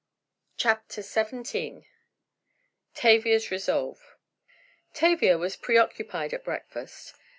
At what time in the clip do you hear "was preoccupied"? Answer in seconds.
5.37-6.33